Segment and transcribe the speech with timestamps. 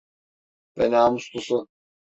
[0.77, 1.67] Ve namuslusu…